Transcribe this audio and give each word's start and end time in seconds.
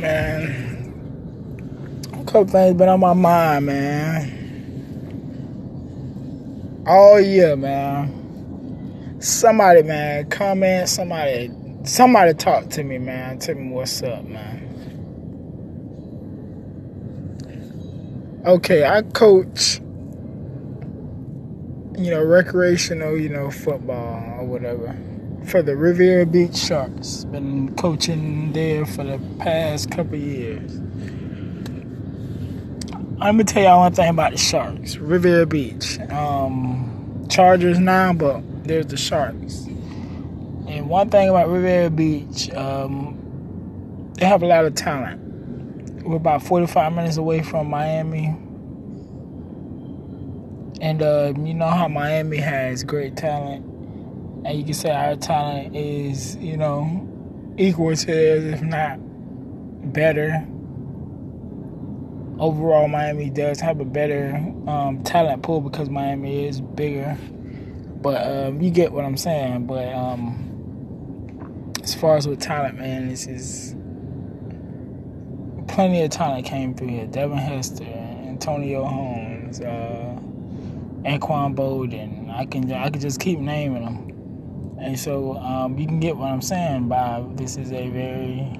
Man, 0.00 1.02
a 2.12 2.24
couple 2.24 2.46
things 2.46 2.76
been 2.78 2.88
on 2.88 3.00
my 3.00 3.12
mind, 3.14 3.66
man. 3.66 4.48
All 6.86 7.20
year, 7.20 7.56
man. 7.56 9.18
Somebody, 9.20 9.82
man, 9.82 10.28
comment. 10.30 10.88
Somebody, 10.88 11.50
somebody 11.84 12.34
talk 12.34 12.70
to 12.70 12.82
me, 12.82 12.98
man. 12.98 13.38
Tell 13.38 13.54
me 13.54 13.68
what's 13.70 14.02
up, 14.02 14.24
man. 14.24 14.86
Okay, 18.46 18.84
I 18.86 19.02
coach, 19.02 19.80
you 21.98 22.10
know, 22.10 22.24
recreational, 22.24 23.18
you 23.18 23.28
know, 23.28 23.50
football 23.50 24.40
or 24.40 24.46
whatever 24.46 24.96
for 25.44 25.62
the 25.62 25.76
Riviera 25.76 26.26
Beach 26.26 26.56
Sharks. 26.56 27.24
Been 27.24 27.74
coaching 27.76 28.52
there 28.52 28.86
for 28.86 29.04
the 29.04 29.20
past 29.38 29.90
couple 29.90 30.16
years. 30.16 30.80
Let 33.18 33.34
me 33.34 33.44
tell 33.44 33.62
y'all 33.62 33.80
one 33.80 33.92
thing 33.92 34.08
about 34.08 34.32
the 34.32 34.38
Sharks. 34.38 34.96
Riviera 34.96 35.46
Beach. 35.46 35.98
Um, 36.10 37.26
Chargers 37.28 37.78
now, 37.78 38.12
but 38.12 38.42
there's 38.64 38.86
the 38.86 38.96
Sharks. 38.96 39.66
And 40.68 40.88
one 40.88 41.10
thing 41.10 41.28
about 41.28 41.48
Riviera 41.48 41.90
Beach, 41.90 42.50
um, 42.54 44.12
they 44.14 44.26
have 44.26 44.42
a 44.42 44.46
lot 44.46 44.64
of 44.64 44.74
talent. 44.74 45.20
We're 46.04 46.16
about 46.16 46.42
45 46.42 46.92
minutes 46.92 47.16
away 47.16 47.42
from 47.42 47.68
Miami. 47.68 48.36
And 50.80 51.02
uh, 51.02 51.34
you 51.36 51.54
know 51.54 51.68
how 51.68 51.88
Miami 51.88 52.38
has 52.38 52.84
great 52.84 53.16
talent 53.16 53.69
and 54.44 54.58
you 54.58 54.64
can 54.64 54.74
say 54.74 54.90
our 54.90 55.16
talent 55.16 55.76
is, 55.76 56.36
you 56.36 56.56
know, 56.56 57.06
equal 57.58 57.94
to 57.94 58.06
theirs, 58.06 58.44
if 58.44 58.62
not 58.62 58.98
better. 59.92 60.46
Overall, 62.38 62.88
Miami 62.88 63.28
does 63.28 63.60
have 63.60 63.80
a 63.80 63.84
better 63.84 64.34
um, 64.66 65.02
talent 65.04 65.42
pool 65.42 65.60
because 65.60 65.90
Miami 65.90 66.46
is 66.46 66.60
bigger. 66.60 67.18
But 68.00 68.26
um, 68.26 68.62
you 68.62 68.70
get 68.70 68.92
what 68.92 69.04
I'm 69.04 69.18
saying. 69.18 69.66
But 69.66 69.92
um, 69.92 71.72
as 71.82 71.94
far 71.94 72.16
as 72.16 72.26
with 72.26 72.40
talent, 72.40 72.78
man, 72.78 73.08
this 73.08 73.26
is 73.26 73.76
plenty 75.68 76.02
of 76.02 76.10
talent 76.10 76.46
came 76.46 76.74
through 76.74 76.88
here. 76.88 77.06
Devin 77.06 77.36
Hester, 77.36 77.84
Antonio 77.84 78.84
Holmes, 78.84 79.60
uh, 79.60 80.18
Anquan 81.04 81.54
Boldin. 81.54 82.30
I 82.30 82.46
can 82.46 82.72
I 82.72 82.88
can 82.88 83.00
just 83.00 83.20
keep 83.20 83.38
naming 83.38 83.84
them. 83.84 84.09
And 84.80 84.98
so 84.98 85.36
um, 85.36 85.78
you 85.78 85.86
can 85.86 86.00
get 86.00 86.16
what 86.16 86.30
I'm 86.30 86.40
saying 86.40 86.88
by 86.88 87.22
this 87.34 87.58
is 87.58 87.70
a 87.70 87.88
very 87.90 88.58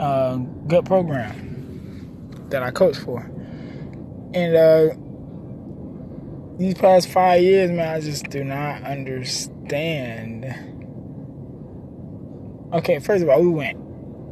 uh, 0.00 0.36
good 0.66 0.84
program 0.84 2.48
that 2.50 2.62
I 2.62 2.72
coach 2.72 2.96
for. 2.96 3.20
And 4.34 4.56
uh, 4.56 4.88
these 6.58 6.74
past 6.74 7.08
five 7.08 7.40
years, 7.40 7.70
man, 7.70 7.96
I 7.96 8.00
just 8.00 8.28
do 8.28 8.42
not 8.42 8.82
understand. 8.82 10.44
Okay, 12.72 12.98
first 12.98 13.22
of 13.22 13.28
all, 13.28 13.40
we 13.40 13.48
went 13.48 13.78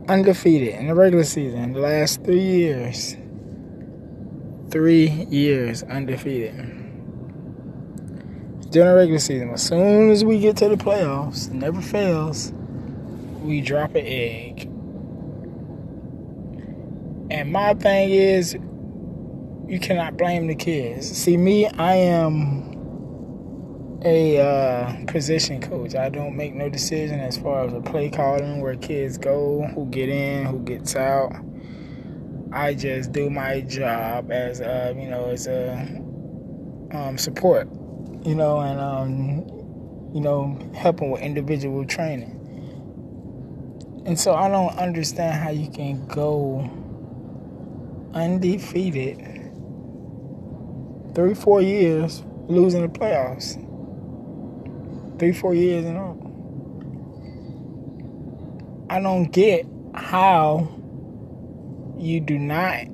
undefeated 0.09 0.75
in 0.75 0.89
the 0.89 0.95
regular 0.95 1.25
season 1.25 1.73
the 1.73 1.79
last 1.79 2.25
three 2.25 2.41
years. 2.41 3.17
Three 4.71 5.07
years 5.31 5.85
undefeated 5.85 6.84
during 8.75 8.89
the 8.89 8.97
regular 8.97 9.21
season. 9.21 9.51
As 9.51 9.63
soon 9.63 10.11
as 10.11 10.25
we 10.25 10.41
get 10.41 10.57
to 10.57 10.69
the 10.69 10.75
playoffs, 10.75 11.49
never 11.49 11.81
fails, 11.81 12.53
we 13.41 13.61
drop 13.61 13.95
an 13.95 14.05
egg. 14.05 14.65
And 17.31 17.53
my 17.53 17.75
thing 17.75 18.11
is, 18.11 18.55
you 19.69 19.79
cannot 19.81 20.17
blame 20.17 20.49
the 20.49 20.57
kids. 20.57 21.09
See, 21.09 21.37
me, 21.37 21.69
I 21.69 21.95
am 21.95 24.01
a 24.05 24.41
uh, 24.41 25.05
position 25.07 25.61
coach. 25.61 25.95
I 25.95 26.09
don't 26.09 26.37
make 26.37 26.55
no 26.55 26.69
decision 26.69 27.21
as 27.21 27.39
far 27.39 27.67
as 27.67 27.73
the 27.73 27.81
play 27.81 28.11
calling, 28.11 28.61
where 28.61 28.75
kids 28.75 29.19
go, 29.19 29.71
who 29.77 29.87
get 29.87 30.09
in, 30.09 30.47
who 30.47 30.59
gets 30.65 30.97
out. 30.97 31.33
I 32.53 32.75
just 32.75 33.13
do 33.13 33.31
my 33.31 33.61
job 33.61 34.33
as 34.33 34.59
a, 34.59 34.97
you 34.99 35.09
know, 35.09 35.27
as 35.27 35.47
a 35.47 35.79
um, 36.91 37.17
support 37.19 37.69
you 38.25 38.35
know, 38.35 38.61
and 38.61 38.81
um, 38.81 40.11
you 40.15 40.21
know, 40.21 40.59
helping 40.75 41.11
with 41.11 41.21
individual 41.21 41.85
training. 41.85 42.41
And 44.07 44.19
so 44.19 44.35
I 44.35 44.49
don't 44.49 44.77
understand 44.79 45.43
how 45.43 45.51
you 45.51 45.71
can 45.71 46.07
go 46.07 46.71
undefeated 48.15 49.19
three, 51.15 51.35
four 51.35 51.61
years 51.63 52.23
losing 52.49 52.83
the 52.83 52.89
playoffs. 52.89 53.61
Three, 55.19 55.33
four 55.33 55.55
years 55.55 55.85
in 55.85 55.97
a 55.97 56.03
row. 56.03 56.21
I 58.91 59.01
don't 59.01 59.33
get 59.33 59.67
how 59.95 60.69
you 61.99 62.21
do 62.21 62.39
not 62.39 62.87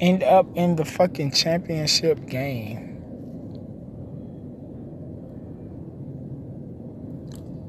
end 0.00 0.22
up 0.22 0.46
in 0.54 0.76
the 0.76 0.84
fucking 0.84 1.32
championship 1.32 2.26
game 2.26 2.93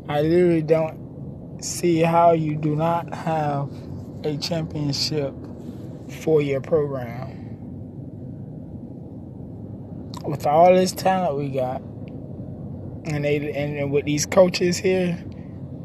I 0.08 0.22
literally 0.22 0.62
don't 0.62 1.64
see 1.64 2.02
how 2.02 2.34
you 2.34 2.56
do 2.56 2.76
not 2.76 3.12
have 3.14 3.72
a 4.24 4.38
championship 4.38 5.34
for 6.22 6.42
your 6.42 6.62
program. 6.62 7.32
With 10.24 10.46
all 10.46 10.74
this 10.76 10.92
talent 10.92 11.38
we 11.38 11.50
got, 11.50 11.82
and 13.12 13.26
they 13.26 13.52
and 13.54 13.92
with 13.92 14.06
these 14.06 14.26
coaches 14.28 14.78
here, 14.78 15.24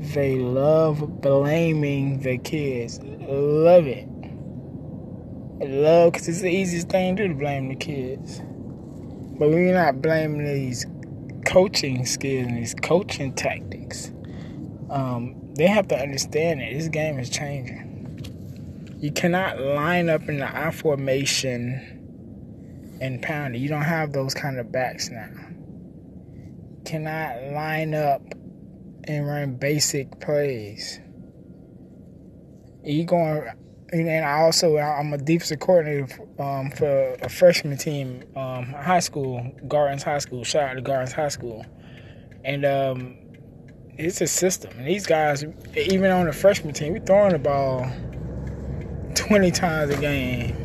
they 0.01 0.37
love 0.37 1.21
blaming 1.21 2.21
the 2.21 2.39
kids. 2.39 3.01
Love 3.03 3.87
it. 3.87 4.07
Love 5.61 6.13
because 6.13 6.29
it's 6.29 6.41
the 6.41 6.51
easiest 6.51 6.89
thing 6.89 7.17
to 7.17 7.23
do 7.23 7.29
to 7.29 7.35
blame 7.39 7.69
the 7.69 7.75
kids. 7.75 8.41
But 9.39 9.49
we're 9.49 9.75
not 9.75 10.03
blaming 10.03 10.45
these 10.45 10.85
coaching 11.45 12.07
skills 12.07 12.47
and 12.47 12.57
these 12.57 12.75
coaching 12.75 13.35
tactics 13.35 14.13
um, 14.91 15.55
they 15.55 15.69
have 15.69 15.89
to 15.89 15.97
understand 15.97 16.61
that 16.61 16.73
this 16.73 16.89
game 16.89 17.19
is 17.19 17.31
changing. 17.31 18.97
You 18.99 19.13
cannot 19.13 19.61
line 19.61 20.09
up 20.09 20.29
in 20.29 20.39
the 20.39 20.57
I 20.57 20.73
formation 20.73 22.99
and 23.01 23.23
pound 23.23 23.55
it. 23.55 23.61
You 23.61 23.69
don't 23.69 23.83
have 23.83 24.13
those 24.13 24.35
kind 24.35 24.59
of 24.59 24.73
backs 24.73 25.09
now. 25.09 25.29
You 25.29 26.83
cannot 26.85 27.53
line 27.53 27.95
up 27.95 28.23
and 29.05 29.27
run 29.27 29.55
basic 29.55 30.21
plays. 30.21 31.01
You 32.85 33.05
going, 33.05 33.49
and 33.93 34.25
I 34.25 34.41
also 34.41 34.79
I'm 34.79 35.13
a 35.13 35.19
defensive 35.19 35.61
coordinator 35.61 36.09
um, 36.39 36.71
for 36.71 37.17
a 37.23 37.29
freshman 37.29 37.77
team, 37.77 38.23
um, 38.37 38.67
high 38.67 39.01
school, 39.01 39.51
Gardens 39.67 40.03
High 40.03 40.19
School. 40.19 40.45
Shout 40.45 40.71
out 40.71 40.75
to 40.75 40.81
Gardens 40.81 41.13
High 41.13 41.29
School, 41.29 41.65
and 42.45 42.65
um, 42.65 43.17
it's 43.99 44.21
a 44.21 44.27
system. 44.27 44.73
And 44.79 44.87
these 44.87 45.07
guys, 45.07 45.45
even 45.77 46.11
on 46.11 46.27
the 46.27 46.33
freshman 46.33 46.73
team, 46.73 46.93
we 46.93 47.01
throwing 47.01 47.33
the 47.33 47.39
ball 47.39 47.91
20 49.15 49.51
times 49.51 49.93
a 49.93 50.01
game. 50.01 50.57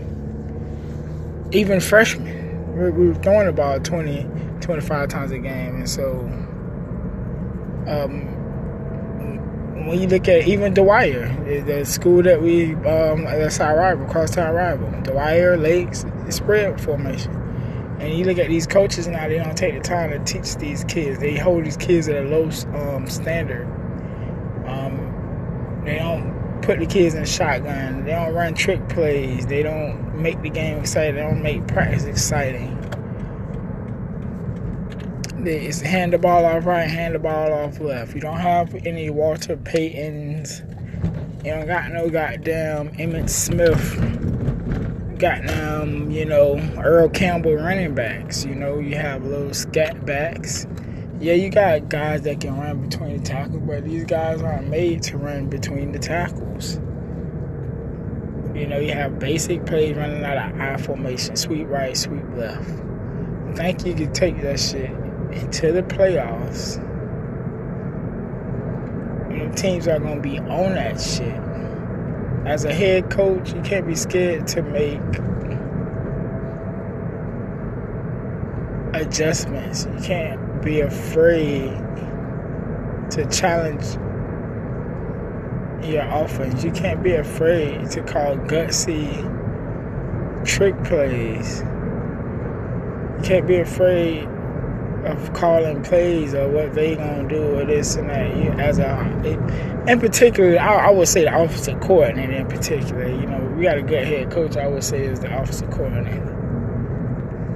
Even 1.52 1.80
freshmen, 1.80 2.76
we, 2.78 2.90
we 2.92 3.08
were 3.08 3.16
throwing 3.16 3.48
the 3.48 3.54
ball 3.54 3.80
20, 3.80 4.28
25 4.62 5.10
times 5.10 5.32
a 5.32 5.40
game. 5.40 5.76
And 5.76 5.90
so, 5.90 6.20
um, 7.88 8.35
when 9.76 10.02
you 10.02 10.08
look 10.08 10.28
at 10.30 10.48
even 10.48 10.74
Dwyer, 10.74 11.28
the 11.64 11.84
school 11.84 12.24
that 12.24 12.42
we, 12.42 12.76
um, 12.76 13.26
that's 13.26 13.60
our 13.60 13.78
rival, 13.78 14.08
crosstown 14.08 14.56
rival, 14.56 14.90
Dwyer, 15.02 15.58
Lakes, 15.58 16.06
spread 16.30 16.80
formation. 16.80 17.34
And 18.00 18.18
you 18.18 18.24
look 18.24 18.38
at 18.38 18.48
these 18.48 18.66
coaches 18.66 19.08
now; 19.08 19.28
they 19.28 19.38
don't 19.38 19.58
take 19.58 19.74
the 19.74 19.82
time 19.82 20.12
to 20.12 20.20
teach 20.20 20.56
these 20.56 20.86
kids. 20.86 21.20
They 21.20 21.36
hold 21.36 21.66
these 21.66 21.78
kids 21.78 22.08
at 22.08 22.16
a 22.16 22.28
low 22.28 22.50
um, 22.74 23.08
standard. 23.08 23.66
Um, 24.66 25.82
they 25.84 25.96
don't 25.98 26.62
put 26.62 26.80
the 26.80 26.86
kids 26.86 27.14
in 27.14 27.26
shotgun. 27.26 28.06
They 28.06 28.12
don't 28.12 28.34
run 28.34 28.54
trick 28.54 28.88
plays. 28.90 29.46
They 29.46 29.62
don't 29.62 30.16
make 30.16 30.42
the 30.42 30.50
game 30.50 30.80
exciting. 30.80 31.16
They 31.16 31.22
don't 31.22 31.44
make 31.44 31.68
practice 31.68 32.06
exciting. 32.06 32.78
It's 35.48 35.82
hand 35.82 36.14
the 36.14 36.18
ball 36.18 36.46
off 36.46 36.66
right, 36.66 36.90
hand 36.90 37.16
the 37.16 37.20
ball 37.20 37.54
off 37.54 37.80
left. 37.80 38.16
You 38.16 38.22
don't 38.22 38.40
have 38.40 38.74
any 38.86 39.10
Walter 39.10 39.58
Paytons. 39.58 40.62
You 41.46 41.52
don't 41.52 41.68
got 41.68 41.92
no 41.92 42.10
goddamn 42.10 42.90
Emmitt 42.94 43.30
Smith 43.30 44.26
Got 45.20 45.46
goddamn, 45.46 46.12
you 46.12 46.26
know, 46.26 46.58
Earl 46.78 47.08
Campbell 47.08 47.56
running 47.56 47.96
backs. 47.96 48.44
You 48.44 48.54
know, 48.54 48.80
you 48.80 48.98
have 48.98 49.24
little 49.24 49.54
scat 49.54 50.06
backs. 50.06 50.68
Yeah, 51.22 51.34
you 51.34 51.50
got 51.50 51.88
guys 51.88 52.24
that 52.24 52.42
can 52.42 52.58
run 52.58 52.82
between 52.82 53.18
the 53.18 53.24
tackles, 53.24 53.62
but 53.66 53.86
these 53.86 54.04
guys 54.04 54.42
aren't 54.42 54.68
made 54.68 55.04
to 55.04 55.18
run 55.18 55.48
between 55.48 55.94
the 55.94 56.00
tackles. 56.00 56.76
You 58.54 58.68
know, 58.68 58.78
you 58.78 58.92
have 58.92 59.18
basic 59.18 59.66
plays 59.66 59.96
running 59.96 60.22
out 60.26 60.52
of 60.52 60.60
I 60.60 60.76
formation, 60.78 61.38
sweep 61.38 61.70
right, 61.70 61.96
sweep 61.96 62.26
left. 62.36 62.68
Think 63.56 63.86
you 63.86 63.94
can 63.94 64.12
take 64.12 64.42
that 64.42 64.60
shit 64.60 64.92
into 65.32 65.72
the 65.72 65.84
playoffs. 65.84 66.78
And 69.32 69.56
teams 69.58 69.88
are 69.88 70.00
gonna 70.00 70.22
be 70.22 70.40
on 70.40 70.76
that 70.76 71.00
shit. 71.00 71.40
As 72.46 72.66
a 72.66 72.74
head 72.74 73.10
coach, 73.10 73.54
you 73.54 73.62
can't 73.62 73.88
be 73.88 73.96
scared 73.96 74.48
to 74.48 74.62
make 74.62 75.02
adjustments. 78.94 79.86
You 79.86 80.00
can't 80.04 80.62
be 80.62 80.82
afraid 80.82 81.70
to 83.12 83.28
challenge 83.32 83.86
your 85.86 86.04
offense. 86.04 86.64
You 86.64 86.72
can't 86.72 87.04
be 87.04 87.14
afraid 87.14 87.90
to 87.92 88.02
call 88.02 88.38
gutsy 88.38 89.10
trick 90.46 90.82
plays. 90.84 91.62
You 91.62 93.24
can't 93.24 93.48
be 93.48 93.58
afraid 93.58 94.28
of 95.06 95.34
calling 95.34 95.84
plays 95.84 96.34
or 96.34 96.48
what 96.50 96.74
they 96.74 96.96
gonna 96.96 97.28
do 97.28 97.60
or 97.60 97.66
this 97.66 97.96
and 97.96 98.10
that. 98.10 98.36
You, 98.36 98.52
as 98.54 98.80
a, 98.80 99.86
in 99.88 100.00
particular, 100.00 100.58
I, 100.60 100.88
I, 100.88 100.90
would 100.90 101.08
say 101.08 101.24
the 101.24 101.36
offensive 101.36 101.80
coordinator 101.80 102.34
in 102.34 102.48
particular. 102.48 103.08
You 103.08 103.28
know, 103.28 103.54
we 103.56 103.64
got 103.64 103.78
a 103.78 103.84
good 103.84 104.06
head 104.06 104.32
coach. 104.32 104.58
I 104.58 104.68
would 104.68 104.84
say 104.84 105.04
is 105.04 105.20
the 105.20 105.28
offensive 105.28 105.70
coordinator. 105.70 106.34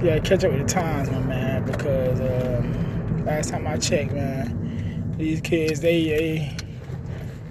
Yeah, 0.02 0.18
catch 0.20 0.44
up 0.44 0.52
with 0.52 0.62
the 0.62 0.66
times, 0.66 1.10
my 1.10 1.18
man, 1.20 1.64
because 1.64 2.20
um, 2.20 3.24
last 3.24 3.50
time 3.50 3.66
I 3.66 3.76
checked, 3.76 4.12
man, 4.12 5.14
these 5.18 5.40
kids 5.40 5.80
they 5.80 6.04
they 6.04 6.56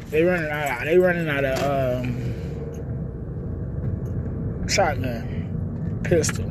they 0.10 0.24
running 0.24 0.50
out. 0.50 0.80
Of, 0.80 0.86
they 0.86 0.98
running 0.98 1.30
out 1.30 1.45
of 1.45 2.06
um, 2.06 2.40
shotgun, 4.68 6.02
pistol, 6.04 6.50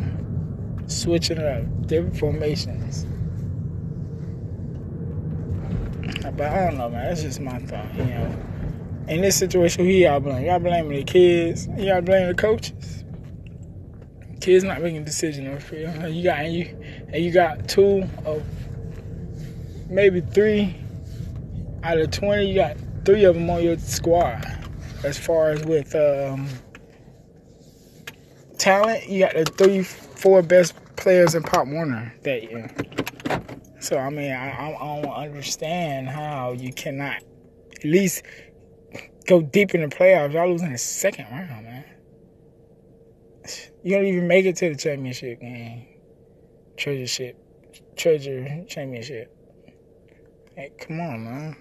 switching 0.86 1.38
it 1.38 1.44
up, 1.44 1.86
different 1.86 2.16
formations. 2.18 3.06
But 6.38 6.52
I 6.52 6.66
don't 6.66 6.78
know, 6.78 6.88
man. 6.88 7.08
That's 7.08 7.22
just 7.22 7.40
my 7.40 7.58
thought, 7.58 7.92
you 7.96 8.04
know. 8.04 8.36
In 9.08 9.22
this 9.22 9.36
situation, 9.36 9.84
who 9.84 9.90
y'all 9.90 10.20
blame? 10.20 10.44
Y'all 10.44 10.60
blaming 10.60 10.96
the 10.96 11.02
kids? 11.02 11.66
Y'all 11.76 12.00
blaming 12.00 12.28
the 12.28 12.34
coaches? 12.34 13.02
Kids 14.40 14.62
not 14.62 14.80
making 14.80 15.04
decisions. 15.04 15.68
You 15.72 16.22
got 16.22 16.38
and 16.38 16.54
you 16.54 16.76
and 17.12 17.24
you 17.24 17.32
got 17.32 17.68
two 17.68 18.04
of 18.24 18.44
maybe 19.90 20.20
three 20.20 20.76
out 21.82 21.98
of 21.98 22.12
twenty. 22.12 22.46
You 22.46 22.54
got 22.54 22.76
three 23.04 23.24
of 23.24 23.34
them 23.34 23.50
on 23.50 23.64
your 23.64 23.76
squad. 23.78 24.46
As 25.02 25.18
far 25.18 25.50
as 25.50 25.64
with 25.64 25.92
um, 25.96 26.48
talent, 28.58 29.08
you 29.08 29.18
got 29.24 29.34
the 29.34 29.44
three, 29.44 29.82
four 29.82 30.42
best 30.42 30.74
players 30.94 31.34
in 31.34 31.42
Pop 31.42 31.66
Warner 31.66 32.14
that 32.22 32.44
year. 32.44 32.70
So 33.80 33.96
I 33.96 34.10
mean, 34.10 34.32
I, 34.32 34.74
I, 34.74 35.02
don't 35.02 35.12
understand 35.12 36.08
how 36.08 36.52
you 36.52 36.72
cannot 36.72 37.22
at 37.76 37.84
least 37.84 38.24
go 39.26 39.40
deep 39.40 39.74
in 39.74 39.82
the 39.82 39.94
playoffs. 39.94 40.32
Y'all 40.32 40.50
losing 40.50 40.72
the 40.72 40.78
second 40.78 41.26
round, 41.30 41.64
man. 41.64 41.84
You 43.84 43.96
don't 43.96 44.06
even 44.06 44.26
make 44.26 44.44
it 44.46 44.56
to 44.56 44.70
the 44.70 44.76
championship 44.76 45.40
game, 45.40 45.86
treasure 46.76 47.06
ship, 47.06 47.36
treasure 47.96 48.64
championship. 48.66 49.34
Hey, 50.56 50.72
come 50.76 51.00
on, 51.00 51.24
man. 51.24 51.56